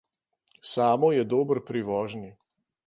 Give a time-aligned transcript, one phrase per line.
[0.69, 2.35] Samo je dober pri vožnji.